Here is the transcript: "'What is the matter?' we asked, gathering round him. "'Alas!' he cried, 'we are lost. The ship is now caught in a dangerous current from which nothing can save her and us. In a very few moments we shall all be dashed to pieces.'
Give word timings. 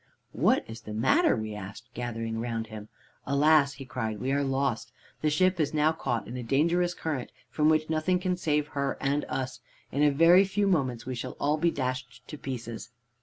"'What 0.31 0.65
is 0.67 0.81
the 0.81 0.95
matter?' 0.95 1.35
we 1.35 1.53
asked, 1.53 1.93
gathering 1.93 2.39
round 2.39 2.65
him. 2.73 2.89
"'Alas!' 3.27 3.73
he 3.73 3.85
cried, 3.85 4.19
'we 4.19 4.31
are 4.31 4.43
lost. 4.43 4.91
The 5.21 5.29
ship 5.29 5.59
is 5.59 5.75
now 5.75 5.91
caught 5.91 6.27
in 6.27 6.35
a 6.37 6.41
dangerous 6.41 6.95
current 6.95 7.31
from 7.51 7.69
which 7.69 7.87
nothing 7.87 8.17
can 8.17 8.35
save 8.35 8.69
her 8.69 8.97
and 8.99 9.25
us. 9.29 9.59
In 9.91 10.01
a 10.01 10.09
very 10.09 10.43
few 10.43 10.65
moments 10.65 11.05
we 11.05 11.13
shall 11.13 11.33
all 11.39 11.57
be 11.57 11.69
dashed 11.69 12.27
to 12.29 12.35
pieces.' 12.39 12.89